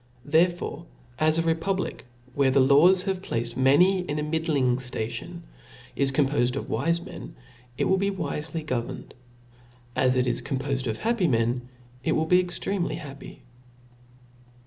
[0.25, 0.87] Therefore,
[1.19, 5.41] as a republic, where the laws have placed many in a middling, ftation,
[5.95, 7.35] is compofed of wife men,
[7.77, 9.13] it will be wifely go verned;
[9.95, 11.69] as it is compo&d of happy men,
[12.03, 13.43] it wiU be extremely happy.